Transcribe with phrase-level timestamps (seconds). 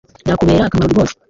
[0.25, 1.13] Bya kubera akamaro rwose